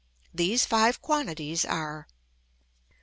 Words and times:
These 0.33 0.65
five 0.65 0.99
quantities 0.99 1.63
are: 1.63 2.07
1. 2.89 2.95